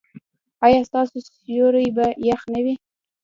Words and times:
ایا 0.65 0.79
ستاسو 0.89 1.17
سیوري 1.37 1.87
به 1.97 2.05
يخ 2.27 2.41
نه 2.53 2.59
وي؟ 2.63 2.75